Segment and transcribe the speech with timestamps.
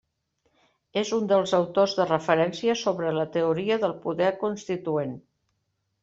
[0.99, 5.13] És un dels autors de referència sobre la teoria del poder constituent.